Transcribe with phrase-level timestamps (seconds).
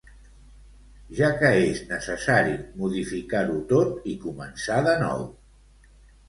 [1.17, 2.55] Ja que és necessari
[2.85, 5.23] modificar-ho tot i començar de nou.